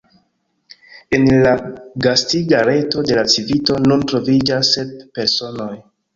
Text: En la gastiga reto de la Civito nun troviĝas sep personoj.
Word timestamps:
En 1.17 1.27
la 1.43 1.51
gastiga 2.05 2.63
reto 2.69 3.05
de 3.11 3.19
la 3.19 3.25
Civito 3.35 3.79
nun 3.85 4.09
troviĝas 4.15 4.75
sep 4.81 4.99
personoj. 5.21 5.71